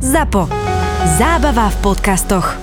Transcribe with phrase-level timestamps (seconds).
[0.00, 0.48] ZAPO.
[1.20, 2.56] Zábava v podcastoch.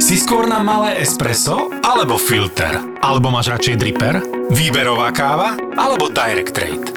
[0.00, 2.80] Si skôr na malé espresso alebo filter?
[3.04, 4.24] Alebo máš radšej dripper?
[4.48, 6.88] Výberová káva alebo direct trade?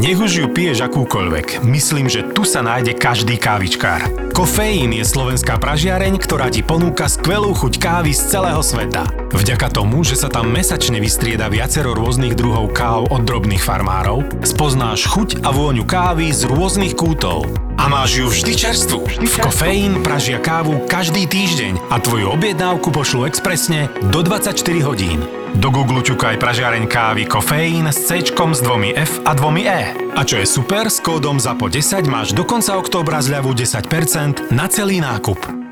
[0.00, 4.32] Nech už ju piješ akúkoľvek, myslím, že tu sa nájde každý kávičkár.
[4.32, 9.04] Kofeín je slovenská pražiareň, ktorá ti ponúka skvelú chuť kávy z celého sveta.
[9.32, 15.04] Vďaka tomu, že sa tam mesačne vystrieda viacero rôznych druhov káv od drobných farmárov, spoznáš
[15.04, 17.65] chuť a vôňu kávy z rôznych kútov.
[17.76, 19.04] A máš ju vždy čerstvú.
[19.04, 25.20] V Kofeín pražia kávu každý týždeň a tvoju objednávku pošlu expresne do 24 hodín.
[25.60, 29.92] Do Google ťukaj pražiareň kávy Kofeín s C s dvomi F a dvomi E.
[30.16, 35.04] A čo je super, s kódom ZAPO10 máš do konca októbra zľavu 10% na celý
[35.04, 35.65] nákup.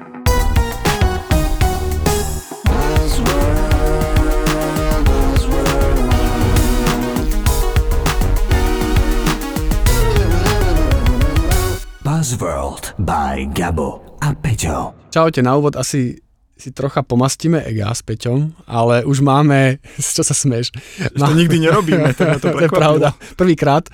[12.24, 14.96] Buzzworld by Gabo a Peťo.
[15.12, 16.24] Čaute, na úvod asi
[16.56, 19.76] si trocha pomastíme ega s Peťom, ale už máme,
[20.16, 20.72] čo sa smeš?
[21.20, 23.92] To nikdy nerobíme, to, to, to je pravda, prvýkrát.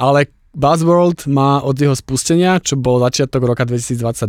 [0.00, 4.24] Ale Buzzworld má od jeho spustenia, čo bol začiatok roka 2022,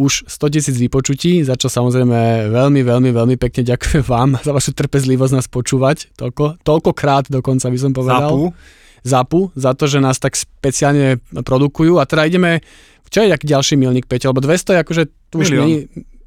[0.00, 4.72] už 100 tisíc vypočutí, za čo samozrejme veľmi, veľmi, veľmi pekne ďakujem vám za vašu
[4.72, 6.16] trpezlivosť nás počúvať.
[6.16, 8.32] Toľko, toľkokrát dokonca by som povedal.
[8.32, 8.56] Zapu.
[9.04, 12.00] Zapu, za to, že nás tak speciálne produkujú.
[12.00, 12.64] A teda ideme,
[13.12, 14.32] čo je aký ďalší milník, Peťo?
[14.32, 15.64] Lebo 200 je akože tu už Milión.
[15.68, 15.78] není...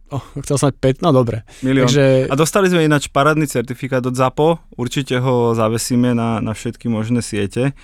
[0.07, 1.43] Oh, chcel som mať 5, no dobre.
[1.59, 1.83] Milión.
[1.83, 6.87] Takže A dostali sme ináč parádny certifikát od ZAPO, určite ho zavesíme na, na všetky
[6.87, 7.75] možné siete,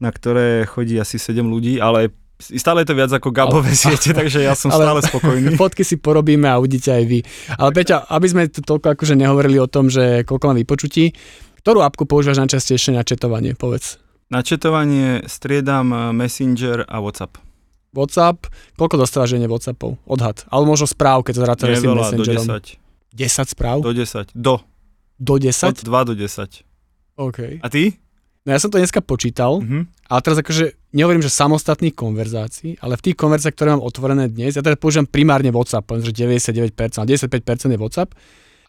[0.00, 2.08] na ktoré chodí asi 7 ľudí, ale
[2.40, 5.52] stále je to viac ako Gabové siete, takže ja som Ale- stále spokojný.
[5.60, 7.20] Fotky si porobíme a uvidíte aj vy.
[7.60, 11.12] Ale Peťa, aby sme tu toľko akože nehovorili o tom, že koľko mám vypočutí,
[11.60, 14.00] ktorú apku používaš najčastejšie na četovanie, povedz.
[14.28, 17.40] Na četovanie striedam eh, Messenger a WhatsApp.
[17.90, 18.44] WhatsApp,
[18.76, 19.96] koľko dostávaš denne WhatsAppov?
[20.04, 20.44] Odhad.
[20.52, 22.44] Ale možno správ, keď to zrátame s veľa, do Messengerom.
[22.44, 23.16] 10.
[23.16, 23.76] 10 správ?
[23.80, 24.36] Do 10.
[24.36, 24.60] Do.
[25.16, 25.82] Do Od 10?
[25.82, 26.62] 2 do 10.
[27.16, 27.38] OK.
[27.58, 27.96] A ty?
[28.44, 29.88] No ja som to dneska počítal, Mhm.
[30.06, 34.54] ale teraz akože nehovorím, že samostatných konverzácií, ale v tých konverzáciách, ktoré mám otvorené dnes,
[34.54, 38.12] ja teda používam primárne WhatsApp, poviem, že 99%, ale 95% je WhatsApp.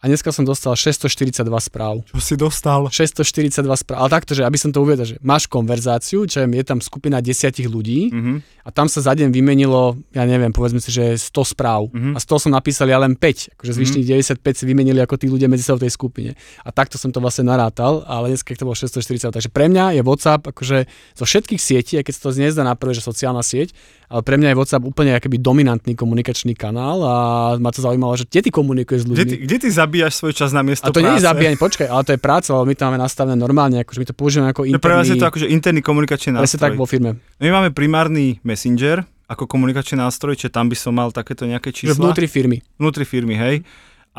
[0.00, 2.00] A dneska som dostal 642 správ.
[2.08, 2.88] Čo si dostal?
[2.88, 4.00] 642 správ.
[4.00, 7.68] Ale takto, že aby som to uvedol, že máš konverzáciu, čo je, tam skupina desiatich
[7.68, 8.64] ľudí Mhm.
[8.64, 11.92] a tam sa za deň vymenilo, ja neviem, povedzme si, že 100 správ.
[11.92, 12.16] Mhm.
[12.16, 13.52] A z toho som napísal ja len 5.
[13.60, 16.30] Akože zvyšných 95 si vymenili ako tí ľudia medzi sebou v tej skupine.
[16.64, 19.36] A takto som to vlastne narátal, ale dneska to bolo 640.
[19.36, 22.72] Takže pre mňa je WhatsApp akože zo všetkých sietí, aj keď sa to nezdá na
[22.72, 23.76] prvé, že sociálna sieť,
[24.08, 27.14] ale pre mňa je WhatsApp úplne akoby dominantný komunikačný kanál a
[27.60, 29.18] ma to zaujímalo, že kde ty komunikuješ s ľuďmi.
[29.20, 31.26] Kde ty, kde ty zabíjaš svoj čas na miesto A to nie je práce?
[31.26, 34.14] zabíjanie, počkaj, ale to je práca, lebo my to máme nastavené normálne, akože my to
[34.14, 36.78] používame ako No pre vás je interný, to akože interný komunikačný presne tak nástroj.
[36.78, 37.10] vo firme.
[37.36, 41.76] My máme primárny Messenger ako komunikačný nástroj, čiže tam by som mal takéto nejaké Že
[41.88, 41.98] čísla.
[42.00, 42.62] vnútri firmy.
[42.76, 43.66] Vnútri firmy, hej.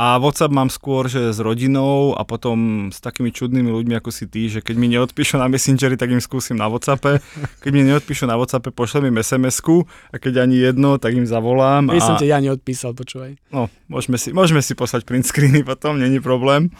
[0.02, 4.26] A WhatsApp mám skôr, že s rodinou a potom s takými čudnými ľuďmi ako si
[4.26, 7.22] ty, že keď mi neodpíšu na Messengeri, tak im skúsim na WhatsAppe.
[7.62, 11.94] Keď mi neodpíšu na WhatsAppe, pošlem im SMS-ku a keď ani jedno, tak im zavolám.
[11.94, 13.38] Ja som A, ti ja neodpísal, počúvaj.
[13.54, 16.74] no, môžeme si, môžeme si poslať print screeny potom, není problém.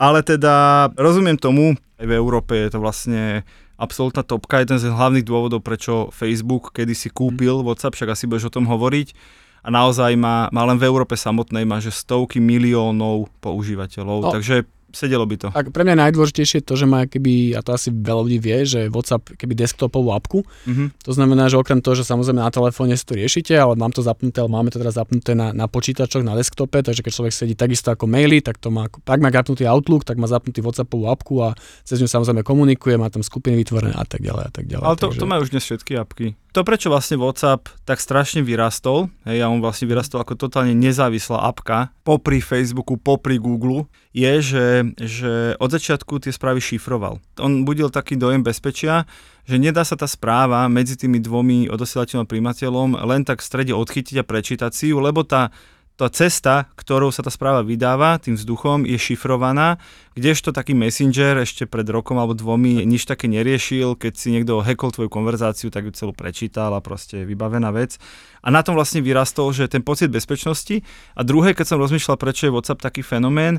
[0.00, 3.44] Ale teda rozumiem tomu, aj v Európe je to vlastne
[3.76, 8.54] absolútna topka, jeden z hlavných dôvodov, prečo Facebook kedysi kúpil WhatsApp, však asi budeš o
[8.56, 9.43] tom hovoriť.
[9.64, 14.32] A naozaj má, má len v Európe samotnej má že stovky miliónov používateľov, No.
[14.32, 15.48] takže sedelo by to.
[15.50, 18.58] A pre mňa najdôležitejšie je to, že má keby, a to asi veľa ľudí vie,
[18.64, 20.46] že WhatsApp keby desktopovú apku.
[20.64, 20.94] Mhm.
[21.04, 24.00] To znamená, že okrem toho, že samozrejme na telefóne si to riešite, ale mám to
[24.00, 27.54] zapnuté, ale máme to teraz zapnuté na, na počítačoch, na desktope, takže keď človek sedí
[27.58, 31.42] takisto ako maily, tak to má, tak má zapnutý Outlook, tak má zapnutý WhatsAppovú apku
[31.42, 34.84] a cez ňu samozrejme komunikuje, má tam skupiny vytvorené a tak ďalej a tak ďalej.
[34.86, 35.20] Ale to, takže...
[35.20, 36.26] to majú už dnes všetky apky.
[36.54, 41.42] To, prečo vlastne WhatsApp tak strašne vyrastol, hej, a on vlastne vyrastol ako totálne nezávislá
[41.42, 47.18] apka, popri Facebooku, popri Google, je, že, že od začiatku tie správy šifroval.
[47.42, 49.10] On budil taký dojem bezpečia,
[49.44, 53.72] že nedá sa tá správa medzi tými dvomi odosielateľom a príjmateľom len tak v strede
[53.74, 55.50] odchytiť a prečítať si ju, lebo tá,
[55.98, 59.82] tá cesta, ktorou sa tá správa vydáva tým vzduchom, je šifrovaná,
[60.14, 64.94] kdežto taký messenger ešte pred rokom alebo dvomi nič také neriešil, keď si niekto hackol
[64.94, 67.98] tvoju konverzáciu, tak ju celú prečítal a proste vybavená vec.
[68.46, 70.86] A na tom vlastne vyrastol, že ten pocit bezpečnosti.
[71.18, 73.58] A druhé, keď som rozmýšľal, prečo je WhatsApp taký fenomén,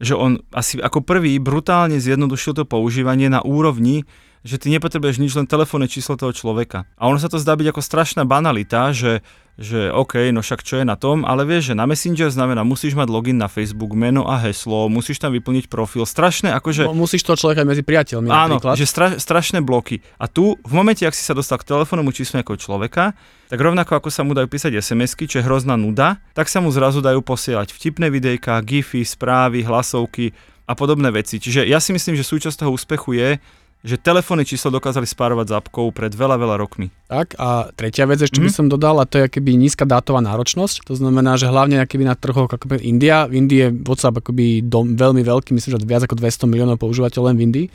[0.00, 4.04] že on asi ako prvý brutálne zjednodušil to používanie na úrovni,
[4.46, 6.86] že ty nepotrebuješ nič, len telefónne číslo toho človeka.
[6.94, 9.26] A ono sa to zdá byť ako strašná banalita, že,
[9.58, 12.94] že OK, no však čo je na tom, ale vieš, že na Messenger znamená, musíš
[12.94, 16.06] mať login na Facebook, meno a heslo, musíš tam vyplniť profil.
[16.06, 16.86] Strašné, akože...
[16.86, 18.78] No, musíš toho človeka medzi priateľmi Áno, napríklad.
[18.78, 19.98] že stra, strašné bloky.
[20.14, 23.18] A tu, v momente, ak si sa dostal k telefónnemu číslu nejakého človeka,
[23.50, 26.70] tak rovnako ako sa mu dajú písať SMS-ky, čo je hrozná nuda, tak sa mu
[26.70, 30.30] zrazu dajú posielať vtipné videjka, gify, správy, hlasovky
[30.66, 31.38] a podobné veci.
[31.38, 33.38] Čiže ja si myslím, že súčasť toho úspechu je,
[33.86, 36.90] že telefónne číslo dokázali spárovať s apkou pred veľa, veľa rokmi.
[37.06, 38.44] Tak a tretia vec ešte Mhm.
[38.44, 40.90] by som dodal, a to je akoby nízka dátová náročnosť.
[40.90, 44.98] To znamená, že hlavne akoby na trhoch ako India, v Indii je WhatsApp akoby dom,
[44.98, 47.66] veľmi veľký, myslím, že viac ako 200 miliónov používateľov len v Indii,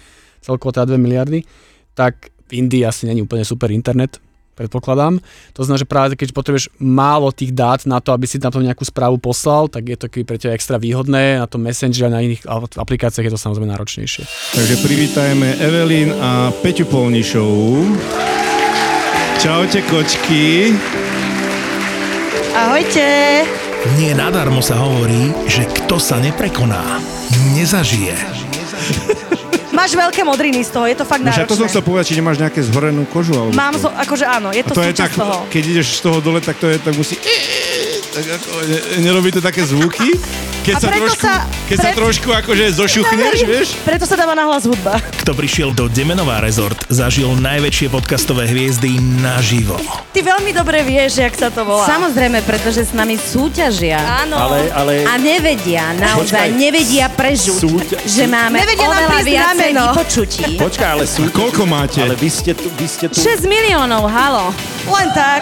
[0.43, 1.47] celkovo teda 2 miliardy,
[1.95, 4.19] tak v Indii asi není úplne super internet,
[4.65, 5.17] predpokladám.
[5.57, 8.85] To znamená, že práve keď potrebuješ málo tých dát na to, aby si tam nejakú
[8.85, 11.41] správu poslal, tak je to pre teba extra výhodné.
[11.41, 12.45] Na tom Messenger a na iných
[12.77, 14.23] aplikáciách je to samozrejme náročnejšie.
[14.53, 17.97] Takže privítajme Evelyn a Peťu Polnišovú.
[19.41, 20.77] Čaute kočky.
[22.53, 23.41] Ahojte.
[23.97, 27.01] Nie nadarmo sa hovorí, že kto sa neprekoná,
[27.57, 28.13] nezažije.
[29.71, 31.71] Máš veľké modriny z toho, je to fakt No však to som náročné.
[31.71, 33.31] chcel povedať, či nemáš nejaké zhorenú kožu.
[33.33, 35.47] Alebo Mám, zo, akože áno, je A to, to je tak, toho.
[35.47, 37.15] keď ideš z toho dole, tak to je, tak musí...
[38.11, 40.17] Tak ako, ne, nerobí to také zvuky?
[40.61, 43.67] Keď sa trošku, sa- keď sa pre- trošku akože zošuchneš, vieš?
[43.81, 45.01] Preto sa dáva nahlas hudba.
[45.17, 49.73] Kto prišiel do Demenová rezort, zažil najväčšie podcastové hviezdy naživo.
[50.11, 51.87] Ty veľmi dobre vieš, jak sa to volá.
[51.87, 53.97] Samozrejme, pretože s nami súťažia.
[54.21, 54.37] Áno.
[54.37, 55.01] ale...
[55.01, 56.49] A nevedia, naozaj Počkaj.
[56.53, 59.83] nevedia prežuť, Súťa- že máme Nevedia oveľa viacej meno.
[59.89, 60.45] vypočutí.
[60.67, 61.25] Počkaj, ale sú...
[61.27, 62.05] Koľko máte?
[62.05, 63.17] Ale vy ste tu, vy ste tu...
[63.17, 64.53] 6 miliónov, halo.
[64.85, 65.41] Len tak.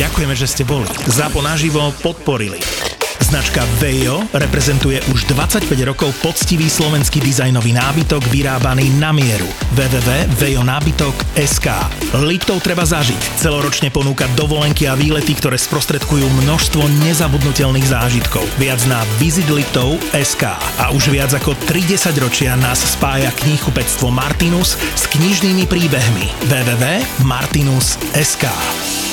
[0.00, 0.88] Ďakujeme, že ste boli.
[1.08, 2.60] Zapo naživo podporili.
[3.20, 9.44] Značka Vejo reprezentuje už 25 rokov poctivý slovenský dizajnový nábytok vyrábaný na mieru.
[9.76, 11.68] www.vejonábytok.sk
[12.24, 13.20] Liptov treba zažiť.
[13.38, 18.42] Celoročne ponúka dovolenky a výlety, ktoré sprostredkujú množstvo nezabudnutelných zážitkov.
[18.58, 20.42] Viac na visitliptov.sk
[20.80, 26.30] A už viac ako 30 ročia nás spája knihkupectvo Martinus s knižnými príbehmi.
[26.50, 29.09] www.martinus.sk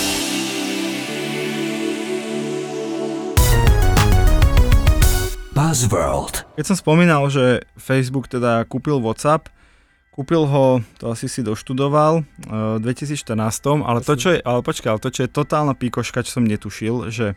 [5.57, 6.45] Buzzworld.
[6.53, 9.49] Keď som spomínal, že Facebook teda kúpil WhatsApp,
[10.13, 14.89] kúpil ho, to asi si doštudoval, eh, v 2014, ale to, čo je, ale počkaj,
[14.93, 17.33] ale to, čo je totálna píkoška, čo som netušil, že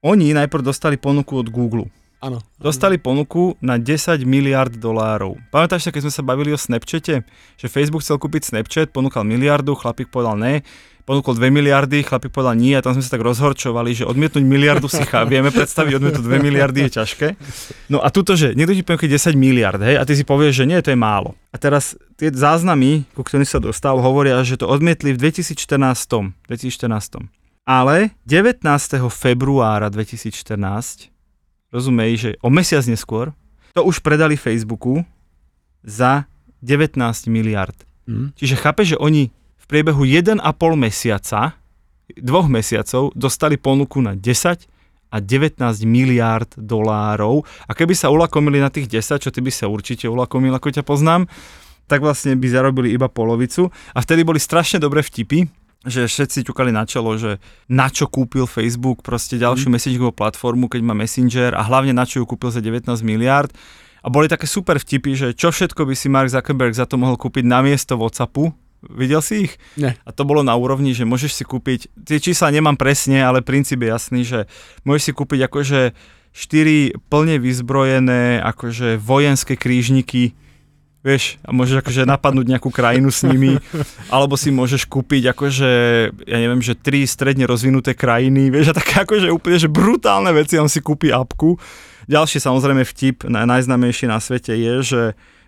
[0.00, 1.92] oni najprv dostali ponuku od Google.
[2.24, 2.40] Áno.
[2.56, 5.36] Dostali ponuku na 10 miliard dolárov.
[5.52, 7.28] Pamätáš sa, keď sme sa bavili o Snapchate?
[7.60, 10.64] Že Facebook chcel kúpiť Snapchat, ponúkal miliardu, chlapík povedal ne,
[11.08, 14.92] ponúkol 2 miliardy, chlapík povedal nie a tam sme sa tak rozhorčovali, že odmietnúť miliardu
[14.92, 15.00] si
[15.32, 17.26] vieme predstaviť, odmietnúť 2 miliardy je ťažké.
[17.88, 20.64] No a tuto, že niekto ti ponúka 10 miliard, hej, a ty si povieš, že
[20.68, 21.32] nie, to je málo.
[21.48, 26.36] A teraz tie záznamy, ku ktorým sa dostal, hovoria, že to odmietli v 2014.
[26.44, 27.24] 2014.
[27.64, 28.60] Ale 19.
[29.08, 31.08] februára 2014
[31.72, 33.32] rozumej, že o mesiac neskôr
[33.72, 35.04] to už predali Facebooku
[35.84, 36.28] za
[36.60, 36.96] 19
[37.28, 37.76] miliard.
[38.08, 38.32] Mm.
[38.34, 39.28] Čiže chápe, že oni
[39.68, 40.40] priebehu 1,5
[40.74, 41.54] mesiaca,
[42.16, 44.64] dvoch mesiacov, dostali ponuku na 10
[45.08, 47.44] a 19 miliárd dolárov.
[47.68, 50.84] A keby sa ulakomili na tých 10, čo ty by sa určite ulakomil, ako ťa
[50.84, 51.28] poznám,
[51.88, 53.72] tak vlastne by zarobili iba polovicu.
[53.96, 55.48] A vtedy boli strašne dobré vtipy,
[55.88, 57.40] že všetci ťukali na čelo, že
[57.72, 59.74] na čo kúpil Facebook proste ďalšiu mm.
[59.78, 63.48] messagingovú platformu, keď má Messenger a hlavne na čo ju kúpil za 19 miliárd.
[64.04, 67.18] A boli také super vtipy, že čo všetko by si Mark Zuckerberg za to mohol
[67.18, 68.67] kúpiť namiesto Whatsappu.
[68.86, 69.52] Videl si ich?
[69.74, 69.98] Nie.
[70.06, 73.82] A to bolo na úrovni, že môžeš si kúpiť, tie čísla nemám presne, ale princíp
[73.82, 74.46] je jasný, že
[74.86, 75.80] môžeš si kúpiť akože
[76.30, 80.38] 4 plne vyzbrojené akože vojenské krížniky,
[81.02, 83.58] vieš, a môžeš akože napadnúť nejakú krajinu s nimi,
[84.14, 85.70] alebo si môžeš kúpiť akože,
[86.26, 90.54] ja neviem, že tri stredne rozvinuté krajiny, vieš, a také akože úplne, že brutálne veci,
[90.54, 91.58] on si kúpi apku.
[92.08, 95.02] Ďalší samozrejme vtip, na, najznamejší na svete je, že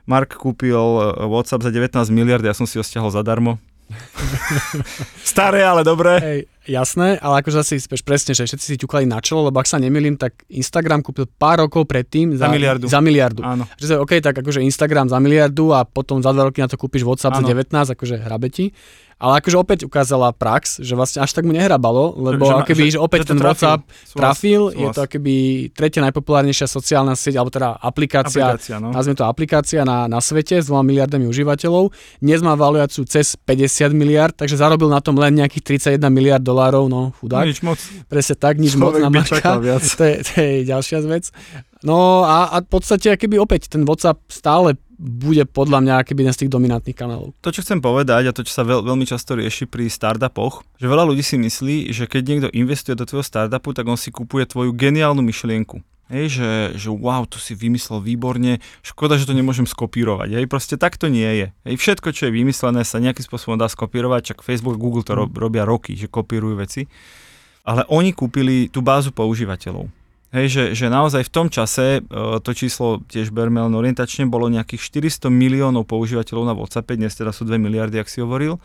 [0.06, 3.58] Mark kúpil eh, WhatsApp za 19 miliard, ja som si ho stiahol zadarmo.
[5.30, 6.14] Staré, ale dobré.
[6.22, 6.40] Hej,
[6.70, 9.76] Jasné, ale akože zase vieš presne, že všetci si ťukali na čelo, lebo ak sa
[9.76, 12.86] nemýlim, tak Instagram kúpil pár rokov predtým Za miliardu.
[12.86, 13.42] Za miliardu.
[13.42, 13.66] Áno.
[13.74, 17.02] Že OK, tak akože Instagram za miliardu a potom za dva roky na to kúpiš
[17.02, 17.42] WhatsApp Áno.
[17.42, 18.70] za 19, akože hrabeti.
[19.20, 22.92] Ale akože opäť ukázala prax, že vlastne až tak mu nehrabalo, lebo Že akoby, že,
[22.96, 23.52] že- opäť že ten trafil.
[23.52, 24.94] WhatsApp Súhlas, trafil, je súhlas.
[24.96, 25.34] to akoby
[25.70, 28.88] tretia najpopulárnejšia sociálna sieť, alebo teda aplikácia, Aplikácia, no.
[28.88, 31.92] nazvime to aplikácia na, na svete s dvoma miliardami užívateľov.
[32.16, 36.59] Dnes má valuáciu cez 50 miliard, takže zarobil na tom len nejakých 31 miliard dolárov,
[36.68, 37.46] no chudák.
[37.48, 37.80] Nič moc.
[38.06, 39.50] Presne tak, nič moc Človek na by Marka.
[40.00, 41.24] To je, to je ďalšia vec.
[41.80, 46.34] No a, a v podstate keby opäť ten WhatsApp stále bude podľa mňa keby jeden
[46.36, 47.32] z tých dominantných kanálov.
[47.40, 50.84] To, čo chcem povedať a to, čo sa veľ, veľmi často rieši pri startupoch, že
[50.84, 54.44] veľa ľudí si myslí, že keď niekto investuje do tvojho startupu, tak on si kupuje
[54.44, 55.80] tvoju geniálnu myšlienku.
[56.10, 60.42] Hej, že, že wow, to si vymyslel výborne, škoda, že to nemôžem skopírovať.
[60.42, 61.46] Hej, proste tak to nie je.
[61.62, 65.14] Hej, všetko, čo je vymyslené, sa nejakým spôsobom dá skopírovať, čak Facebook a Google to
[65.14, 66.90] rob, robia roky, že kopírujú veci.
[67.62, 69.86] Ale oni kúpili tú bázu používateľov.
[70.34, 72.00] Hej, že, že naozaj v tom čase, e,
[72.42, 77.30] to číslo tiež berme len orientačne, bolo nejakých 400 miliónov používateľov na WhatsAppe, dnes teda
[77.30, 78.58] sú 2 miliardy, ak si hovoril.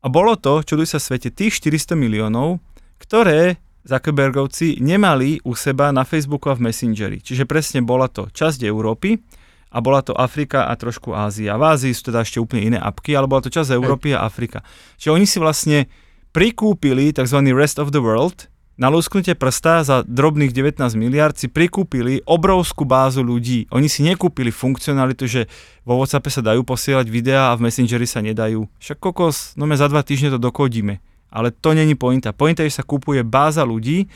[0.00, 2.64] A bolo to, čuduj sa svete, tých 400 miliónov,
[2.96, 7.18] ktoré Zuckerbergovci nemali u seba na Facebooku a v Messengeri.
[7.22, 9.20] Čiže presne bola to časť Európy
[9.68, 11.60] a bola to Afrika a trošku Ázia.
[11.60, 14.64] V Ázii sú teda ešte úplne iné apky, ale bola to časť Európy a Afrika.
[14.96, 15.86] Čiže oni si vlastne
[16.32, 17.38] prikúpili tzv.
[17.52, 23.26] rest of the world, na lusknutie prsta za drobných 19 miliard si prikúpili obrovskú bázu
[23.26, 23.66] ľudí.
[23.74, 25.50] Oni si nekúpili funkcionalitu, že
[25.82, 28.70] vo WhatsAppe sa dajú posielať videá a v Messengeri sa nedajú.
[28.78, 31.02] Však kokos, no za dva týždne to dokodíme.
[31.28, 32.32] Ale to není pointa.
[32.32, 34.08] Pointa je, že sa kupuje báza ľudí.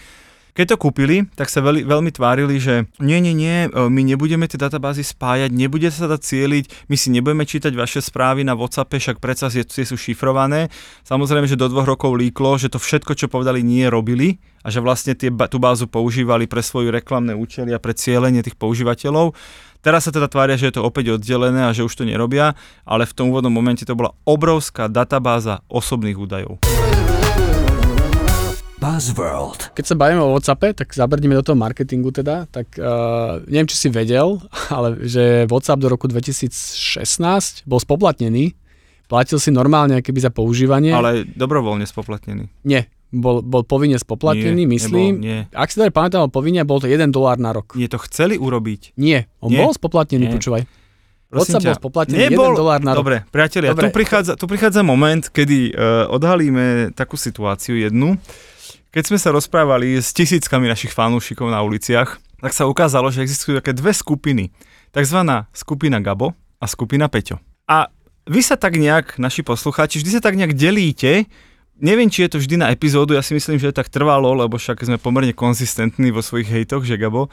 [0.52, 4.44] Keď to kúpili, tak sa veľmi, veľmi tvárili, že nie, nie, nie, e, my nebudeme
[4.44, 9.00] tie databázy spájať, nebude sa dať cieliť, my si nebudeme čítať vaše správy na WhatsAppe,
[9.00, 10.68] však predsa tie sú šifrované.
[11.09, 14.85] Samozrejme, že do dvoch rokov líklo, že to všetko, čo povedali, nie robili a že
[14.85, 19.32] vlastne tie, tú bázu používali pre svoje reklamné účely a pre cieľenie tých používateľov.
[19.80, 22.52] Teraz sa teda tvária, že je to opäť oddelené a že už to nerobia,
[22.85, 26.61] ale v tom úvodnom momente to bola obrovská databáza osobných údajov.
[28.83, 29.79] Buzzworld.
[29.79, 33.79] Keď sa bavíme o WhatsAppe, tak zabrdíme do toho marketingu teda, tak uh, neviem, či
[33.79, 34.43] si vedel,
[34.75, 38.59] ale že WhatsApp do roku 2016 bol spoplatnený,
[39.07, 40.91] platil si normálne keby za používanie.
[40.91, 42.51] Ale dobrovoľne spoplatnený.
[42.67, 45.12] Nie, bol, bol povinne spoplatnený, Nie, myslím.
[45.15, 45.39] nebol, nie.
[45.55, 47.79] Ak si dobre pamätám, bol povinne, bol to 1 dolár na rok.
[47.79, 48.99] Nie, to chceli urobiť.
[48.99, 49.62] Nie, on Nie.
[49.62, 50.35] bol spoplatnený, Nie.
[50.35, 50.62] počúvaj.
[51.31, 53.01] Prosím WhatsApp ťa, bol spoplatnený nebol- 1 dolár na rok.
[53.07, 53.89] Dobre, priatelia, Dobre.
[53.89, 58.19] Tu, prichádza, tu prichádza moment, kedy uh, odhalíme takú situáciu jednu.
[58.92, 63.56] Keď sme sa rozprávali s tisíckami našich fanúšikov na uliciach, tak sa ukázalo, že existujú
[63.56, 64.52] také dve skupiny.
[64.92, 67.40] Takzvaná skupina Gabo a skupina Peťo.
[67.64, 67.88] A
[68.28, 71.25] vy sa tak nejak, naši poslucháči, vždy sa tak nejak delíte,
[71.82, 74.54] Neviem, či je to vždy na epizódu, ja si myslím, že to tak trvalo, lebo
[74.54, 77.26] však sme pomerne konzistentní vo svojich hejtoch, že Gabo.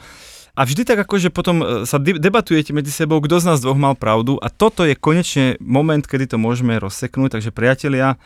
[0.58, 3.62] A vždy tak ako, že potom e, sa de- debatujete medzi sebou, kto z nás
[3.62, 7.38] dvoch mal pravdu a toto je konečne moment, kedy to môžeme rozseknúť.
[7.38, 8.18] Takže priatelia,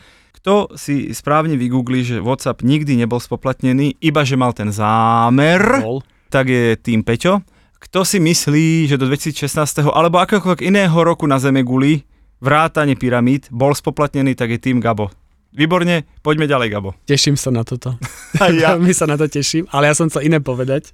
[0.45, 6.05] kto si správne vygoogli, že WhatsApp nikdy nebol spoplatnený, iba že mal ten zámer, Bol.
[6.29, 7.41] tak je tým Peťo.
[7.81, 9.41] Kto si myslí, že do 2016.
[9.89, 12.05] alebo akéhokoľvek iného roku na Zeme guli,
[12.45, 15.09] vrátane pyramíd, bol spoplatnený, tak je tým Gabo.
[15.49, 16.93] Výborne, poďme ďalej, Gabo.
[17.09, 17.97] Teším sa na toto.
[18.37, 18.69] Aj ja.
[18.77, 20.93] Veľmi sa na to teším, ale ja som chcel iné povedať.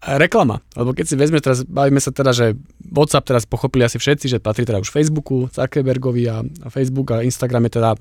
[0.00, 4.00] A Reklama, lebo keď si vezme, teraz bavíme sa teda, že WhatsApp teraz pochopili asi
[4.00, 7.92] všetci, že patrí teda už Facebooku, Zuckerbergovi a, a Facebook a Instagram je teda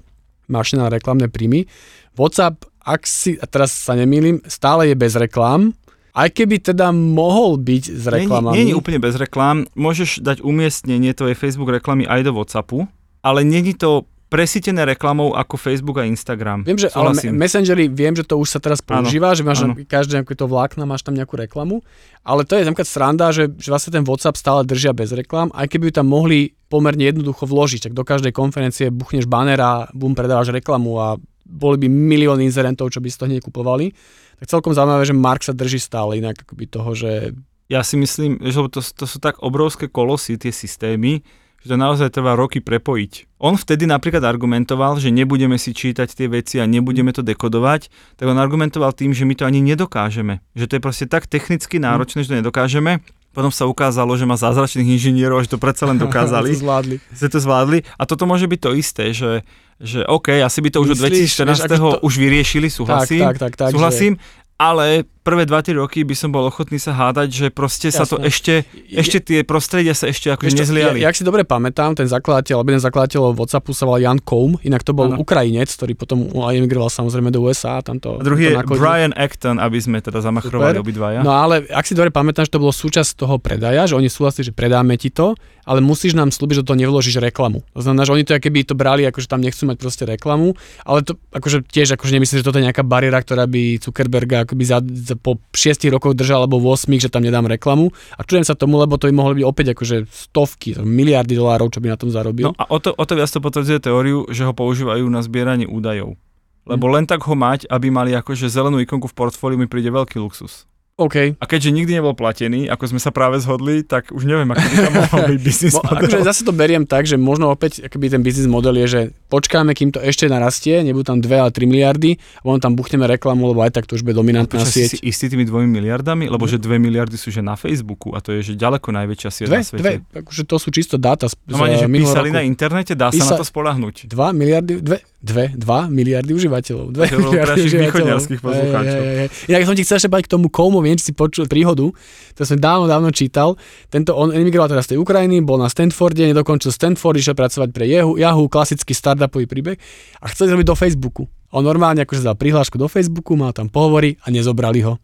[0.47, 1.69] mašina na reklamné príjmy.
[2.15, 5.73] WhatsApp, ak si, a teraz sa nemýlim, stále je bez reklám,
[6.15, 8.55] aj keby teda mohol byť s reklamami.
[8.55, 9.67] Nie, nie, nie úplne bez reklám.
[9.75, 12.87] Môžeš dať umiestnenie tvojej Facebook reklamy aj do WhatsAppu,
[13.19, 16.67] ale není to presítené reklamou ako Facebook a Instagram.
[16.67, 17.31] Viem, že ale Súhlasím.
[17.31, 20.83] me- Messengery, viem, že to už sa teraz používa, že máš na, každé to vlákna,
[20.83, 21.79] máš tam nejakú reklamu,
[22.27, 25.71] ale to je napríklad sranda, že, že vlastne ten WhatsApp stále držia bez reklam, aj
[25.71, 30.11] keby ju tam mohli pomerne jednoducho vložiť, tak do každej konferencie buchneš banner a bum,
[30.11, 31.07] predávaš reklamu a
[31.47, 33.95] boli by milióny inzerentov, čo by si to hneď kupovali.
[34.43, 37.31] Tak celkom zaujímavé, že Mark sa drží stále inak akoby toho, že
[37.71, 41.23] Ja si myslím, že to, to sú tak obrovské kolosy, tie systémy,
[41.65, 43.41] že to naozaj trvá roky prepojiť.
[43.41, 47.89] On vtedy napríklad argumentoval, že nebudeme si čítať tie veci a nebudeme to dekodovať,
[48.21, 50.45] tak on argumentoval tým, že my to ani nedokážeme.
[50.53, 53.01] Že to je proste tak technicky náročné, že to nedokážeme.
[53.33, 56.53] Potom sa ukázalo, že má zázračných inžinierov, že to predsa len dokázali.
[56.53, 56.95] to zvládli.
[57.09, 57.81] Ste to zvládli.
[57.97, 59.41] A toto môže byť to isté, že,
[59.81, 61.65] že OK, asi by to už od Myslíš, 2014.
[61.65, 63.25] vieš, to- už vyriešili, súhlasím.
[63.25, 64.21] Tak, tak, tak, tak, súhlasím,
[64.61, 68.61] ale prvé 2-3 roky by som bol ochotný sa hádať, že proste sa to ešte,
[68.93, 71.01] ešte tie prostredia sa ešte akože nezliali.
[71.01, 74.61] Ja, jak si dobre pamätám, ten zakladateľ, alebo jeden zakladateľ Whatsappu sa volal Jan Koum,
[74.61, 75.17] inak to bol Áno.
[75.17, 77.81] Ukrajinec, ktorý potom emigroval samozrejme do USA.
[77.81, 78.81] Tam to, A druhý je to nakodil.
[78.85, 81.25] Brian Acton, aby sme teda zamachrovali obidvaja.
[81.25, 84.45] No ale ak si dobre pamätám, že to bolo súčasť toho predaja, že oni súhlasili,
[84.45, 85.33] že predáme ti to,
[85.65, 87.65] ale musíš nám slúbiť, že do toho nevložíš reklamu.
[87.73, 90.53] To znamená, že oni to keby to brali, akože tam nechcú mať proste reklamu,
[90.85, 94.63] ale to akože tiež akože nemyslím, že toto je nejaká bariéra, ktorá by Zuckerberga akoby
[94.63, 97.91] za, za, po 6 rokoch držal alebo 8, že tam nedám reklamu.
[98.15, 101.79] A čujem sa tomu, lebo to by mohli byť opäť akože stovky, miliardy dolárov, čo
[101.79, 102.51] by na tom zarobil.
[102.51, 105.65] No a o to, o to viac to potvrdzuje teóriu, že ho používajú na zbieranie
[105.65, 106.19] údajov.
[106.65, 110.17] Lebo len tak ho mať, aby mali akože zelenú ikonku v portfóliu, mi príde veľký
[110.17, 110.65] luxus.
[110.95, 111.35] OK.
[111.35, 114.75] A keďže nikdy nebol platený, ako sme sa práve zhodli, tak už neviem, aký by
[114.79, 115.95] tam mohol byť biznis Mo, model.
[115.99, 119.75] akože zase to beriem tak, že možno opäť akoby ten biznis model je, že počkáme,
[119.75, 123.43] kým to ešte narastie, nebudú tam 2 a 3 miliardy, a potom tam buchneme reklamu,
[123.45, 124.89] lebo aj tak to už bude dominantná si sieť.
[124.89, 126.31] si istý tými dvomi miliardami?
[126.31, 129.47] Lebo že dve miliardy sú že na Facebooku a to je že ďaleko najväčšia sieť
[129.47, 129.81] Dve, na svete.
[129.81, 132.37] dve, akože to sú čisto dáta z, No ani, že z minulého písali roku.
[132.37, 134.07] na internete, dá sa Písa- na to spolahnuť.
[134.07, 135.59] 2 miliardy, dve, dve, 2
[135.91, 136.87] miliardy užívateľov.
[136.89, 137.83] 2 pre miliardy užívateľov.
[137.83, 138.95] východňarských poslucháčov.
[138.95, 139.29] Hej, hej, hej.
[139.51, 141.89] Inak som ti chcel ešte k tomu Komu, viem, či si počul príhodu,
[142.37, 143.57] to som dávno, dávno čítal.
[143.89, 147.89] Tento, on emigroval teraz z tej Ukrajiny, bol na Stanforde, nedokončil Stanford, išiel pracovať pre
[147.89, 149.77] Yahoo, Yahoo klasický startupový príbeh
[150.21, 151.23] a chcel zrobiť do Facebooku.
[151.55, 155.01] On normálne akože dal prihlášku do Facebooku, mal tam pohovory a nezobrali ho.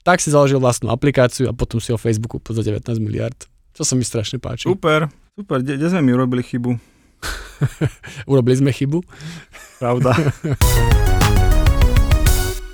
[0.00, 3.36] Tak si založil vlastnú aplikáciu a potom si ho Facebooku za 19 miliard.
[3.76, 4.64] To sa mi strašne páči.
[4.64, 6.72] Super, super, kde, kde sme my urobili chybu?
[8.32, 9.04] Urobili sme chybu.
[9.76, 10.16] Pravda.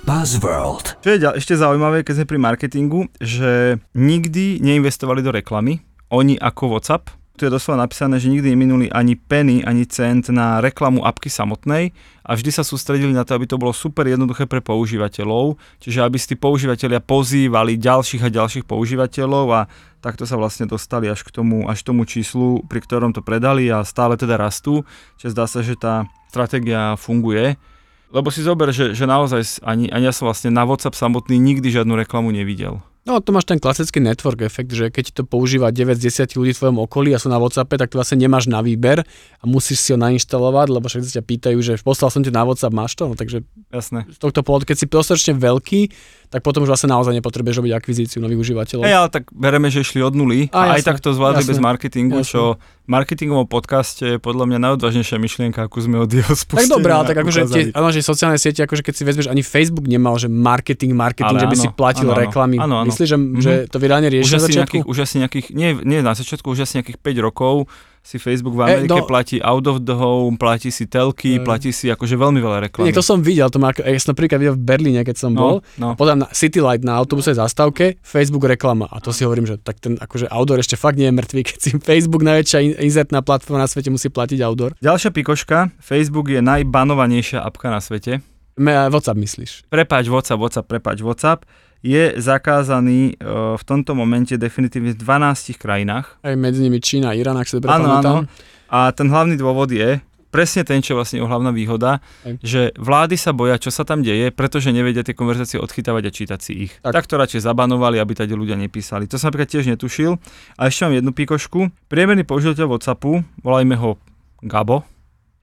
[0.07, 1.03] Buzzworld.
[1.03, 6.79] Čo je ešte zaujímavé, keď sme pri marketingu, že nikdy neinvestovali do reklamy, oni ako
[6.79, 7.11] WhatsApp.
[7.35, 11.91] Tu je doslova napísané, že nikdy neminuli ani penny, ani cent na reklamu apky samotnej
[12.23, 16.15] a vždy sa sústredili na to, aby to bolo super jednoduché pre používateľov, čiže aby
[16.15, 19.67] si tí používateľia pozývali ďalších a ďalších používateľov a
[19.99, 23.83] takto sa vlastne dostali až k tomu, až tomu číslu, pri ktorom to predali a
[23.83, 24.87] stále teda rastú,
[25.19, 27.59] čiže zdá sa, že tá stratégia funguje.
[28.07, 31.67] Lebo si zober, že, že naozaj ani, ani ja som vlastne na WhatsApp samotný nikdy
[31.67, 32.79] žiadnu reklamu nevidel.
[33.07, 36.51] No to máš ten klasický network efekt, že keď to používa 9 z 10 ľudí
[36.51, 39.07] v tvojom okolí a sú na WhatsAppe, tak to vlastne nemáš na výber
[39.39, 42.75] a musíš si ho nainštalovať, lebo sa ťa pýtajú, že poslal som ti na WhatsApp,
[42.75, 43.07] máš to?
[43.07, 44.11] No, takže Jasné.
[44.11, 45.81] z tohto pohľadu, keď si dostatočne veľký,
[46.27, 48.83] tak potom už vlastne naozaj nepotrebuješ robiť akvizíciu nových užívateľov.
[48.83, 51.51] Hej, ale tak bereme, že išli od nuly A, a, aj tak to zvládli jasné,
[51.55, 52.31] bez marketingu, jasné.
[52.35, 56.75] čo v marketingovom podcaste je podľa mňa najodvážnejšia myšlienka, akú sme od jeho tak spustenia
[56.75, 59.87] dobré, ale tak akože tie, áno, že sociálne siete, akože keď si vezmeš, ani Facebook
[59.87, 62.55] nemal, že marketing, marketing, Ale že by áno, si platil áno, reklamy.
[62.59, 62.91] áno, áno.
[62.97, 63.39] Myslíš, že, Mhm.
[63.39, 64.57] že to vydanie už riešil na začiatku?
[64.57, 67.69] nejakých, už asi nejakých, nie, nie na začiatku, už asi nejakých 5 rokov
[68.01, 71.39] si Facebook v E, Amerike no- platí out of the home, platí si telky, E.
[71.39, 72.87] platí si akože veľmi veľa reklamy.
[72.87, 75.59] Nie, to som videl, to má, ja som napríklad videl v Berlíne, keď som bol,
[75.75, 75.87] No, no.
[75.91, 78.87] a potom na City Light na autobusovej zastávke, Facebook reklama.
[78.87, 81.57] A to si hovorím, že tak ten akože outdoor ešte fakt nie je mŕtvý, keď
[81.59, 84.71] si Facebook najväčšia in- inzertná platforma na svete musí platiť outdoor.
[84.79, 88.23] Ďalšia pikoška, Facebook je najbanovanejšia apka na svete.
[88.55, 89.51] Me, WhatsApp myslíš?
[89.67, 91.45] Prepáč WhatsApp, WhatsApp, prepáč WhatsApp
[91.85, 93.25] je zakázaný e,
[93.57, 96.21] v tomto momente definitívne v 12 krajinách.
[96.21, 98.13] Aj medzi nimi Čína Irán, ak si dobre Áno, áno.
[98.67, 102.33] A ten hlavný dôvod je, presne ten, čo je vlastne jeho hlavná výhoda, Hej.
[102.43, 106.39] že vlády sa boja, čo sa tam deje, pretože nevedia tie konverzácie odchytávať a čítať
[106.43, 106.73] si ich.
[106.83, 106.93] Tak.
[106.93, 109.07] Tak, to radšej zabanovali, aby tady ľudia nepísali.
[109.07, 110.19] To som napríklad tiež netušil.
[110.59, 111.71] A ešte mám jednu pikošku.
[111.87, 113.95] Priemerný používateľ WhatsAppu, volajme ho
[114.43, 114.83] Gabo,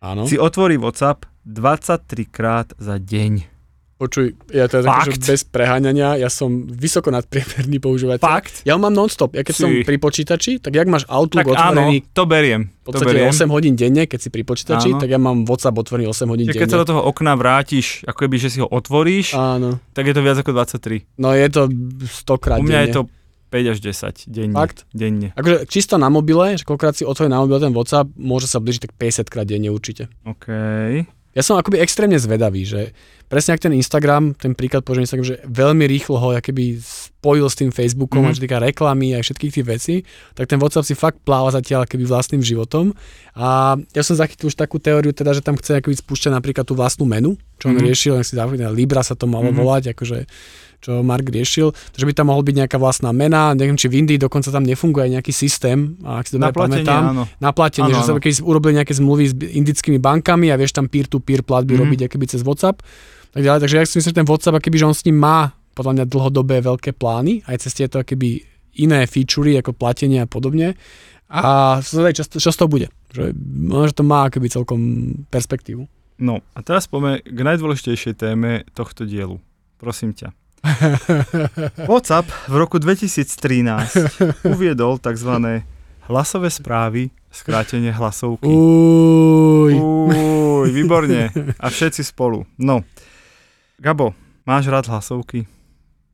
[0.04, 0.28] Áno.
[0.28, 3.53] si otvorí WhatsApp 23 krát za deň.
[3.96, 5.22] Počuj, ja to je také, že Fakt?
[5.24, 8.18] bez preháňania, ja som vysoko nadpriemerný používateľ.
[8.20, 8.60] Fakt?
[8.62, 9.32] Ja ho mám non-stop.
[9.32, 9.60] Ja keď Si.
[9.60, 12.62] som pri počítači, tak jak máš Outlook Tak áno, otvorený to beriem.
[12.74, 13.30] v podstate beriem.
[13.30, 14.98] 8 hodín denne, keď si pri počítači, Áno.
[14.98, 16.82] tak ja mám WhatsApp otvorený 8 hodín Čiže keď sa denne.
[16.82, 19.78] do toho okna vrátiš, ako keby, že si ho otvoríš, Áno.
[19.88, 21.06] tak je to viac ako 23.
[21.16, 21.62] No je to
[22.02, 22.96] 100 krát U mňa je denne.
[22.98, 23.02] to
[23.48, 24.52] 5 až 10 denne.
[24.52, 24.82] Fakt?
[24.90, 25.30] Denne.
[25.32, 28.84] Akože čisto na mobile, že koľkokrát si otvorí na mobile ten WhatsApp, môže sa blížiť
[28.84, 30.10] tak 50 krát denne určite.
[30.24, 30.50] OK.
[31.34, 32.94] Ja som akoby extrémne zvedavý, že
[33.26, 37.58] presne ako ten Instagram, ten príklad použijem Instagram, že veľmi rýchlo ho akoby spojil s
[37.58, 38.24] tým Facebookom, Mhm.
[38.30, 38.36] mm-hmm.
[38.38, 39.94] čo týka reklamy a všetkých tých vecí,
[40.32, 42.94] tak ten WhatsApp si fakt pláva zatiaľ akoby vlastným životom.
[43.34, 46.78] A ja som zachytil už takú teóriu, teda, že tam chce akoby spúšťať napríklad tú
[46.78, 47.82] vlastnú menu, čo on Mhm.
[47.82, 49.56] riešil, ak si zapomínam, Libra sa to malo Mhm.
[49.58, 50.18] volať, akože
[50.84, 54.20] čo Mark riešil, že by tam mohol byť nejaká vlastná mena, neviem, či v Indii
[54.20, 57.22] dokonca tam nefunguje aj nejaký systém, ak si dobre Na platenie, pamätám, áno.
[57.40, 60.84] na platenie, Áno, že sa keď urobili nejaké zmluvy s indickými bankami a vieš tam
[60.84, 61.80] peer-to-peer platby Mhm.
[61.80, 62.84] robiť akoby cez WhatsApp,
[63.32, 63.60] tak ďalej.
[63.64, 66.04] Takže ja si myslím, že ten WhatsApp, akoby, že on s ním má podľa mňa
[66.06, 68.44] dlhodobé veľké plány, aj cez tieto akoby
[68.78, 70.76] iné featurey ako platenie a podobne.
[71.32, 71.98] A z
[72.54, 72.92] toho bude.
[73.10, 74.80] Že, možno, že to má akoby celkom
[75.32, 75.88] perspektívu.
[76.22, 79.42] No a teraz poďme k najdôležitejšej téme tohto dielu.
[79.82, 80.30] Prosím ťa.
[81.90, 85.60] WhatsApp v roku 2013 uviedol tzv.
[86.08, 88.48] hlasové správy, skrátenie hlasovky.
[88.48, 89.72] Uj.
[89.76, 91.28] Uj, výborne.
[91.60, 92.48] A všetci spolu.
[92.56, 92.80] No.
[93.76, 94.16] Gabo,
[94.48, 95.44] máš rád hlasovky?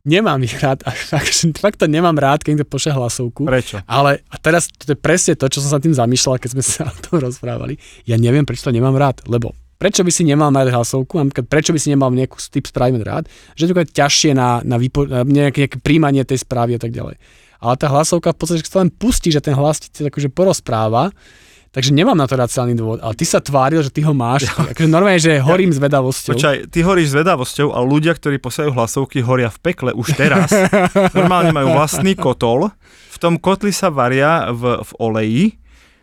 [0.01, 1.29] Nemám ich rád, a fakt,
[1.63, 3.45] fakt to nemám rád, keď niekto pošle hlasovku.
[3.45, 3.85] Prečo?
[3.85, 6.89] Ale a teraz to je presne to, čo som sa tým zamýšľal, keď sme sa
[6.89, 7.77] o tom rozprávali.
[8.09, 11.73] Ja neviem, prečo to nemám rád, lebo prečo by si nemal mať hlasovku, napríklad prečo
[11.73, 13.25] by si nemal nejakú typ správy mať rád,
[13.57, 16.93] že je to ťažšie na, na, vypo, na nejaké, nejaké príjmanie tej správy a tak
[16.93, 17.17] ďalej.
[17.61, 21.09] Ale tá hlasovka v podstate, keď sa len pustí, že ten hlas ti akože porozpráva,
[21.71, 22.99] Takže nemám na to racionálny dôvod.
[22.99, 24.51] Ale ty sa tváril, že ty ho máš.
[24.51, 24.75] Ja.
[24.75, 25.79] Akože normálne, že horím ja.
[25.79, 26.35] zvedavosťou.
[26.35, 30.51] Počkaj, ty horíš zvedavosťou a ľudia, ktorí posielajú hlasovky, horia v pekle už teraz.
[31.19, 32.75] Normálne majú vlastný kotol.
[33.15, 35.45] V tom kotli sa varia v, v oleji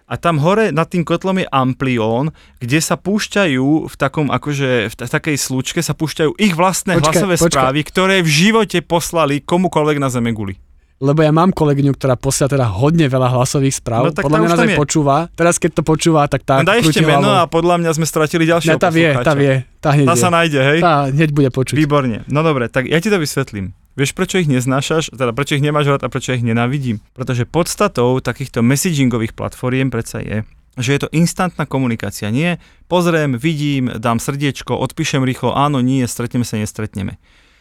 [0.08, 2.32] a tam hore nad tým kotlom je amplión,
[2.64, 7.12] kde sa púšťajú v takom akože v, t- takej slučke sa púšťajú ich vlastné počkaj,
[7.12, 7.52] hlasové počkaj.
[7.52, 10.56] správy, ktoré v živote poslali komukoľvek na Zemeguli
[10.98, 14.10] lebo ja mám kolegyňu, ktorá posiela teda hodne veľa hlasových správ.
[14.10, 15.30] No, tak podľa mňa nás aj počúva.
[15.38, 16.58] Teraz keď to počúva, tak tá...
[16.58, 19.62] No daj ešte meno a podľa mňa sme stratili ďalšieho ja, tá vie, tá vie.
[19.78, 20.80] Tá, hneď tá sa nájde, hej?
[20.82, 21.78] Tá hneď bude počuť.
[21.78, 22.26] Výborne.
[22.26, 23.78] No dobre, tak ja ti to vysvetlím.
[23.98, 27.02] Vieš, prečo ich neznášaš, teda prečo ich nemáš rád a prečo ich nenávidím?
[27.18, 30.46] Pretože podstatou takýchto messagingových platformiem predsa je,
[30.78, 32.30] že je to instantná komunikácia.
[32.30, 37.18] Nie, pozriem, vidím, dám srdiečko, odpíšem rýchlo, áno, nie, stretneme sa, nestretneme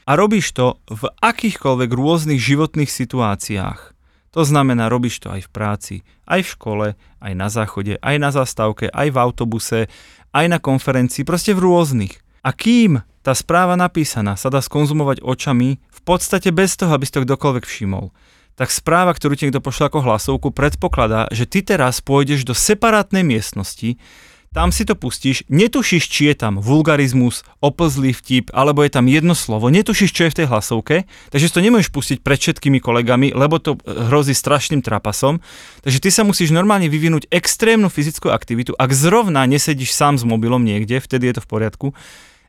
[0.06, 3.92] a robíš to v akýchkoľvek rôznych životných situáciách.
[4.32, 5.94] To znamená, robíš to aj v práci,
[6.30, 6.86] aj v škole,
[7.18, 9.78] aj na záchode, aj na zastávke, aj v autobuse,
[10.30, 12.14] aj na konferencii, proste v rôznych.
[12.46, 17.10] A kým tá správa napísaná sa dá skonzumovať očami, v podstate bez toho, aby si
[17.10, 18.14] to kdokoľvek všimol,
[18.54, 23.26] tak správa, ktorú ti niekto pošle ako hlasovku, predpokladá, že ty teraz pôjdeš do separátnej
[23.26, 23.98] miestnosti,
[24.56, 29.36] tam si to pustíš, netušíš, či je tam vulgarizmus, oplzlý vtip, alebo je tam jedno
[29.36, 30.96] slovo, netušíš, čo je v tej hlasovke,
[31.28, 35.44] takže to nemôžeš pustiť pred všetkými kolegami, lebo to e, hrozí strašným trapasom.
[35.84, 40.64] Takže ty sa musíš normálne vyvinúť extrémnu fyzickú aktivitu, ak zrovna nesedíš sám s mobilom
[40.64, 41.86] niekde, vtedy je to v poriadku,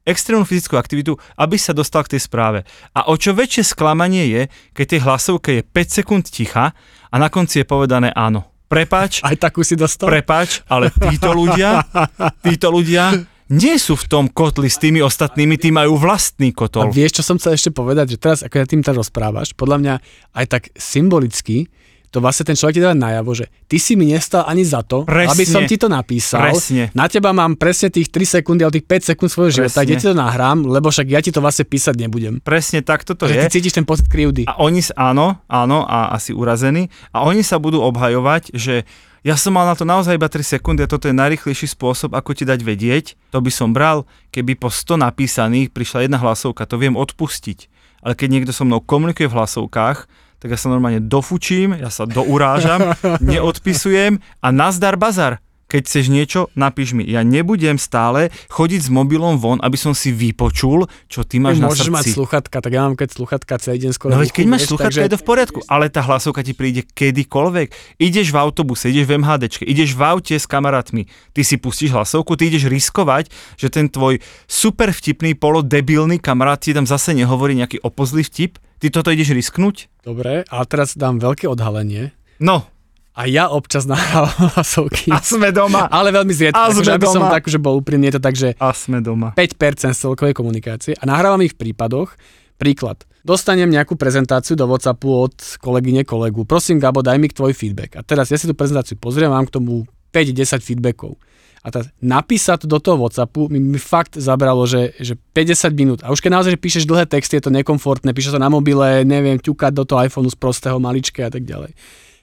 [0.08, 2.64] extrémnu fyzickú aktivitu, aby sa dostal k tej správe.
[2.96, 4.42] A o čo väčšie sklamanie je,
[4.72, 6.72] keď tej hlasovke je 5 sekúnd ticha
[7.12, 9.24] a na konci je povedané áno Prepač.
[9.24, 10.12] Aj takú si dostal?
[10.12, 11.88] Prepač, ale títo ľudia,
[12.48, 13.16] títo ľudia
[13.48, 16.84] nie sú v tom kotli s tými ostatnými, tí majú vlastný kotol.
[16.84, 19.78] A vieš, čo som chcel ešte povedať, že teraz, ako ja tým tam rozprávaš, podľa
[19.80, 19.94] mňa
[20.36, 21.72] aj tak symbolicky
[22.08, 25.04] to vlastne ten človek ti dáva najavo, že ty si mi nestal ani za to,
[25.04, 26.52] presne, aby som ti to napísal.
[26.52, 26.88] Presne.
[26.96, 30.08] Na teba mám presne tých 3 sekundy alebo tých 5 sekúnd svojho života, kde ti
[30.08, 32.40] to nahrám, lebo však ja ti to vlastne písať nebudem.
[32.40, 33.44] Presne tak toto že je.
[33.44, 34.48] Ty cítiš ten pocit krivdy.
[34.48, 36.88] A oni, áno, áno, a asi urazení.
[37.12, 38.88] A oni sa budú obhajovať, že
[39.28, 42.32] ja som mal na to naozaj iba 3 sekundy a toto je najrychlejší spôsob, ako
[42.32, 43.20] ti dať vedieť.
[43.36, 47.68] To by som bral, keby po 100 napísaných prišla jedna hlasovka, to viem odpustiť.
[48.08, 52.06] Ale keď niekto so mnou komunikuje v hlasovkách, tak ja sa normálne dofučím, ja sa
[52.06, 52.94] dourážam,
[53.34, 57.04] neodpisujem a nazdar bazar keď chceš niečo, napíš mi.
[57.04, 61.68] Ja nebudem stále chodiť s mobilom von, aby som si vypočul, čo ty máš na
[61.68, 61.92] srdci.
[61.92, 64.16] Môžeš mať sluchatka, tak ja mám keď sluchatka celý deň skoro.
[64.16, 65.06] No veď keď máš sluchatka, takže...
[65.06, 68.00] je to v poriadku, ale tá hlasovka ti príde kedykoľvek.
[68.00, 72.40] Ideš v autobuse, ideš v MHDčke, ideš v aute s kamarátmi, ty si pustíš hlasovku,
[72.40, 73.28] ty ideš riskovať,
[73.60, 78.88] že ten tvoj super vtipný, polodebilný kamarát ti tam zase nehovorí nejaký opozlý vtip, ty
[78.88, 79.92] toto ideš risknúť?
[80.08, 82.16] Dobre, ale teraz dám veľké odhalenie.
[82.40, 82.70] No,
[83.18, 85.10] a ja občas nahrávam hlasovky.
[85.10, 85.90] A sme doma.
[85.90, 86.62] Ale veľmi zriedko.
[86.62, 87.16] A sme akože, doma.
[87.18, 89.34] som tak, že bol úprimný, je to tak, že a sme doma.
[89.34, 90.94] 5% z celkovej komunikácie.
[90.94, 92.14] A nahrávam ich v prípadoch.
[92.62, 93.02] Príklad.
[93.26, 96.46] Dostanem nejakú prezentáciu do Whatsappu od kolegyne kolegu.
[96.48, 97.98] Prosím, Gabo, daj mi tvoj feedback.
[98.00, 99.84] A teraz ja si tú prezentáciu pozriem, mám k tomu
[100.16, 101.20] 5-10 feedbackov.
[101.62, 106.00] A teraz napísať do toho Whatsappu mi, mi fakt zabralo, že, že 50 minút.
[106.02, 109.04] A už keď naozaj že píšeš dlhé texty, je to nekomfortné, píšeš to na mobile,
[109.04, 111.76] neviem, ťukať do toho iPhoneu z prostého maličké a tak ďalej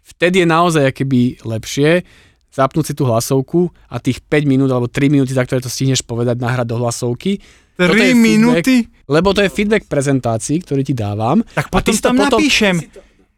[0.05, 2.05] vtedy je naozaj keby lepšie
[2.55, 6.07] zapnúť si tú hlasovku a tých 5 minút alebo 3 minúty, za ktoré to stihneš
[6.07, 7.43] povedať, nahrať do hlasovky.
[7.75, 8.87] 3 minúty?
[9.11, 11.43] Lebo to je feedback prezentácií, ktorý ti dávam.
[11.43, 12.79] Tak potom tam potom, napíšem.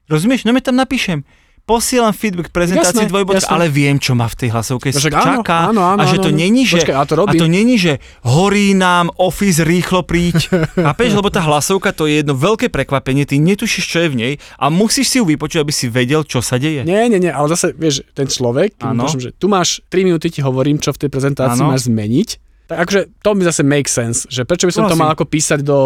[0.06, 0.44] Rozumieš?
[0.44, 1.24] No mi tam napíšem
[1.66, 5.74] posielam feedback prezentácii dvojbodka, ale viem, čo ma v tej hlasovke no, čaká.
[5.74, 7.98] Áno, áno, a že to áno, není, že, Počkej, a, to a to není, že
[8.22, 10.46] horí nám office rýchlo príď.
[10.86, 14.32] Chápeš, lebo tá hlasovka to je jedno veľké prekvapenie, ty netušíš, čo je v nej
[14.62, 16.86] a musíš si ju vypočuť, aby si vedel, čo sa deje.
[16.86, 20.46] Nie, nie, nie, ale zase, vieš, ten človek, môžem, že tu máš 3 minúty, ti
[20.46, 21.74] hovorím, čo v tej prezentácii ano.
[21.74, 25.00] máš zmeniť Tak akože to mi zase make sense, že prečo by som to Súhlasím.
[25.00, 25.76] mal ako písať do...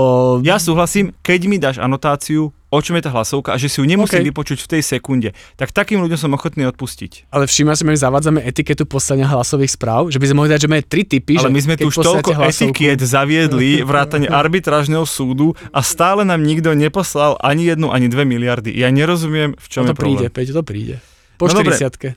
[0.41, 3.85] Ja súhlasím, keď mi dáš anotáciu, o čom je tá hlasovka a že si ju
[3.85, 4.29] nemusím OK.
[4.33, 7.29] vypočuť v tej sekunde, tak takým ľuďom som ochotný odpustiť.
[7.29, 10.69] Ale všimla si, my zavádzame etiketu poslania hlasových správ, že by sme mohli dať, že
[10.69, 15.05] máme tri typy, Ale že my sme tu už toľko hlasovku- etikiet zaviedli, vrátane arbitrážneho
[15.05, 18.73] súdu a stále nám nikto neposlal ani jednu, ani dve miliardy.
[18.73, 20.33] Ja nerozumiem, v čom No je to príde, problém.
[20.33, 20.97] Peťo, to príde.
[21.37, 21.77] Po No dobre.
[21.77, 22.17] 40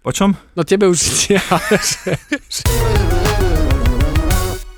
[0.00, 0.32] O čom?
[0.56, 0.98] No tebe už...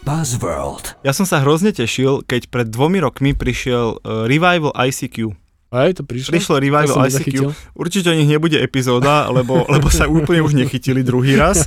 [0.02, 0.98] Buzzworld.
[1.06, 5.30] Ja som sa hrozne tešil, keď pred dvomi rokmi prišiel uh, Revival ICQ.
[5.72, 6.30] Hej, to prišlo.
[6.36, 7.36] Prišlo To Revival ICQ.
[7.72, 11.64] Určite o nich nebude epizóda, lebo, lebo sa úplne už nechytili druhý raz.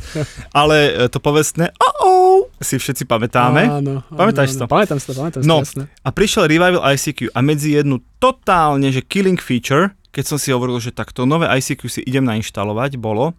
[0.53, 3.65] Ale e, to povestné oh si všetci pamätáme.
[3.65, 4.59] Áno, áno, Pamätáš áno.
[4.61, 4.65] to?
[4.69, 5.57] Pamätám si to, pamätám si No.
[5.57, 5.83] to, jasné.
[6.05, 10.77] A prišiel Revival ICQ a medzi jednu totálne, že killing feature, keď som si hovoril,
[10.77, 13.33] že takto nové ICQ si idem nainštalovať, bolo,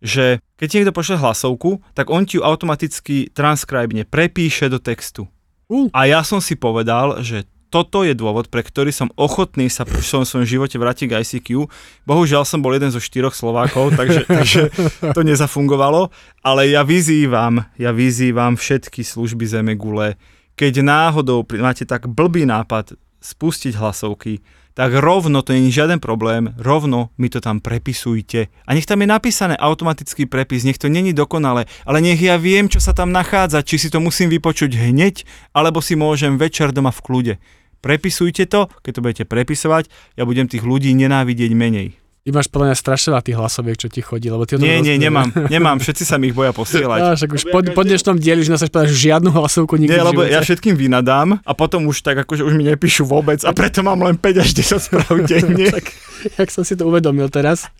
[0.00, 5.28] že keď niekto pošle hlasovku, tak on ti ju automaticky transkribne, prepíše do textu.
[5.66, 5.90] Uh.
[5.90, 9.98] A ja som si povedal, že toto je dôvod, pre ktorý som ochotný sa v
[9.98, 11.66] svojom, svojom živote vrátiť k ICQ.
[12.06, 14.70] Bohužiaľ som bol jeden zo štyroch Slovákov, takže, takže
[15.12, 16.08] to nezafungovalo.
[16.46, 20.14] Ale ja vyzývam, ja vyzývam všetky služby Zeme Gule,
[20.56, 24.40] keď náhodou máte tak blbý nápad spustiť hlasovky,
[24.76, 28.52] tak rovno, to nie je žiaden problém, rovno mi to tam prepisujte.
[28.68, 32.68] A nech tam je napísané automatický prepis, nech to není dokonale, ale nech ja viem,
[32.68, 35.24] čo sa tam nachádza, či si to musím vypočuť hneď,
[35.56, 37.34] alebo si môžem večer doma v kľude.
[37.80, 39.88] Prepisujte to, keď to budete prepisovať,
[40.20, 41.96] ja budem tých ľudí nenávidieť menej.
[42.26, 45.30] Máš podľa mňa strašne veľa tých hlasoviek, čo ti chodí, lebo ty Nie, nie, nemám,
[45.54, 47.14] nemám, všetci sa mi ich boja posielať.
[47.14, 50.26] však už po, po dnešnom dieli už nás povedať, že žiadnu hlasovku nikdy Nie, lebo
[50.26, 54.02] ja všetkým vynadám a potom už tak akože už mi nepíšu vôbec a preto mám
[54.02, 55.70] len 5 až 10 správ denne.
[55.70, 55.86] tak,
[56.34, 57.70] jak som si to uvedomil teraz.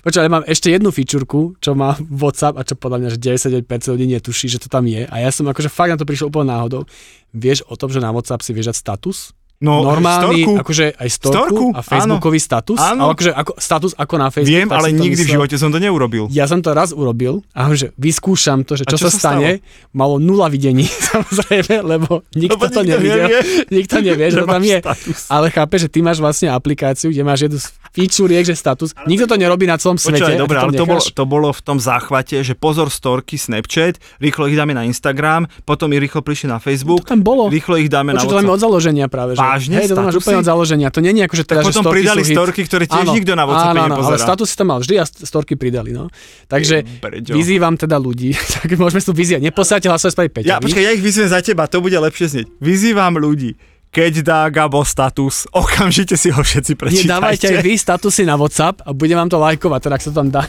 [0.00, 3.68] Počkaj, ale mám ešte jednu fičurku, čo má WhatsApp a čo podľa mňa, že 99%
[3.92, 5.04] ľudí netuší, že to tam je.
[5.04, 6.88] A ja som akože fakt na to prišiel úplne náhodou.
[7.36, 9.36] Vieš o tom, že na WhatsApp si vieš dať status?
[9.60, 10.52] No, Normálny, storku.
[10.56, 12.80] akože aj storku, Storku, a facebookový status.
[12.80, 13.00] Áno.
[13.02, 14.56] Ale akože ako, status ako na Facebook.
[14.56, 15.34] Viem, ale to nikdy v myslel.
[15.36, 16.24] živote som to neurobil.
[16.28, 19.20] Ja som to raz urobil a že vyskúšam to, že A čo, čo sa sa
[19.36, 19.60] stane.
[19.92, 23.16] Malo nula videní, samozrejme, lebo nikto Lebo to nikto nevidel.
[23.20, 23.38] nevie,
[23.76, 24.78] nikto nevie, že to tam je.
[24.80, 25.18] status.
[25.28, 28.96] Ale chápe, že ty máš vlastne aplikáciu, kde máš jednu z featuriek, že status.
[29.04, 30.24] Nikto to nerobí na celom svete.
[30.24, 34.00] Počúvaj, dobre, to ale to bolo, to bolo v tom záchvate, že pozor storky, Snapchat,
[34.16, 37.52] rýchlo ich dáme na Instagram, potom ich rýchlo prišli na Facebook, To tam bolo.
[37.52, 38.56] rýchlo ich dáme na Počuť, to máme WhatsApp.
[38.56, 39.30] od založenia práve.
[39.34, 39.42] Že?
[39.50, 39.74] Vážne?
[39.82, 40.88] Hej, to máš úplne od založenia.
[40.94, 43.32] To nie je ako, že Tak potom storky pridali sú storky, ktoré tiež áno, nikto
[43.34, 45.90] na WhatsAppe áno, áno, ale status si tam mal vždy a st- storky pridali.
[45.90, 46.06] No.
[46.46, 47.34] Takže Breďo.
[47.34, 49.42] vyzývam teda ľudí, tak môžeme tu vyzývať.
[49.42, 50.50] Neposielate hlasové správy Peťovi.
[50.50, 52.46] Ja, počkaj, ja ich vyzvem za teba, to bude lepšie znieť.
[52.62, 53.58] Vyzývam ľudí,
[53.90, 57.10] keď dá Gabo status, okamžite si ho všetci prečítajte.
[57.10, 60.16] Nedávajte aj vy statusy na WhatsApp a budem vám to lajkovať, teda ak sa to
[60.22, 60.42] tam dá.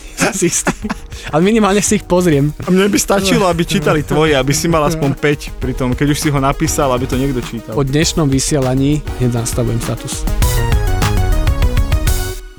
[1.33, 2.53] Ale minimálne si ich pozriem.
[2.61, 6.07] A mne by stačilo, aby čítali tvoje, aby si mal aspoň 5 pri tom, keď
[6.13, 7.73] už si ho napísal, aby to niekto čítal.
[7.73, 10.21] Po dnešnom vysielaní hneď nastavujem status.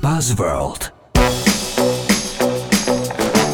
[0.03, 0.92] Buzzworld.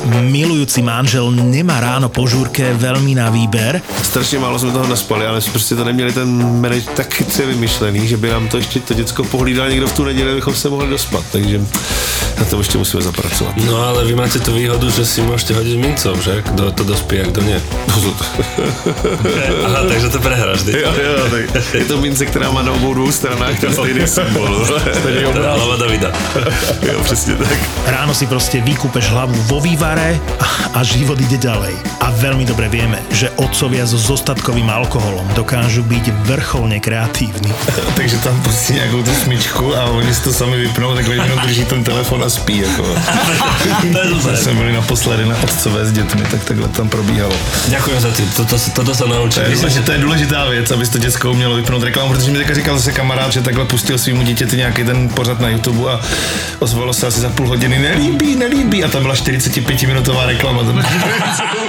[0.10, 3.82] Milujúci manžel nemá ráno po žúrke veľmi na výber.
[4.02, 8.18] Strašně málo jsme toho naspali, ale prostě to neměli ten manage tak chytře vymyšlený, že
[8.18, 11.24] by nám to ještě to děcko pohlídal někdo v tu neděli, abychom se mohli dospat,
[11.32, 11.62] takže
[12.40, 13.54] na to ještě musíme zapracovat.
[13.66, 16.40] No ale vy máte tú výhodu, že si môžete hodiť mincov, že?
[16.42, 17.60] Kto to dospie a kto nie.
[19.66, 20.72] Aha, takže to prehráš, ty.
[20.80, 24.66] Jo, jo, tak je to mince, která má na obou dvou stranách ten stejný symbol.
[25.00, 25.58] Stejný Teda obraz.
[25.60, 26.10] hlava Davida.
[26.82, 27.58] Jo, přesně tak.
[27.88, 30.20] Ráno si proste vykúpeš hlavu vo vývare
[30.74, 31.76] a, život ide ďalej.
[32.00, 37.52] A veľmi dobre vieme, že otcovia so zostatkovým alkoholom dokážu byť vrcholne kreatívni.
[38.00, 41.66] Takže tam pustí nějakou tu smyčku a oni si to sami vypnou, takhle jenom drží
[41.66, 42.64] ten telefon a spí.
[43.94, 44.32] To dobré.
[44.32, 47.34] Když jsme byli naposledy na otcové s dětmi, tak takhle tam probíhalo.
[47.68, 49.44] Ďakujem za ty, toto, toto sa To naučil.
[49.44, 52.54] je, důležitá, to je důležitá věc, aby to děcko umělo vypnout reklamu, protože mi teďka
[52.54, 56.00] říkal zase kamarád, že takhle pustil svýmu dítěti nějaký ten pořad na YouTube a
[56.60, 60.62] ozvalo se asi za půl hodiny, nelíbí, nelíbí a tam byla 45 minutová reklama.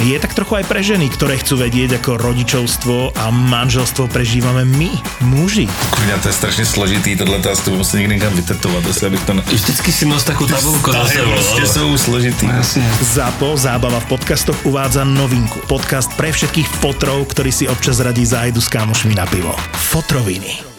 [0.00, 4.90] je tak trochu aj pre ženy, ktoré chcú vedieť, ako rodičovstvo a manželstvo prežívame my,
[5.28, 5.68] muži.
[5.68, 9.32] Kurňa, to je strašně složitý, tohle to asi musím někdy někam vytetovat, asi abych to...
[9.34, 9.42] Ne...
[9.42, 11.66] Vždycky si nos takú tabulku za sebou.
[11.66, 12.48] jsou složitý.
[13.00, 15.60] ZAPO Zábava v podcastoch uvádza novinku.
[15.68, 19.52] Podcast pre všetkých fotrov, ktorí si občas radí zájdu s kámošmi na pivo.
[19.92, 20.69] Fotroviny.